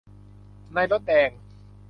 [0.73, 1.29] ในรถแดง